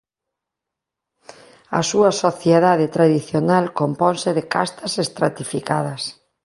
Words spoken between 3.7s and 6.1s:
componse de castas estratificadas.